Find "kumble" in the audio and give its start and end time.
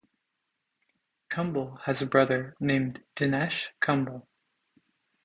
1.29-1.75, 3.81-4.27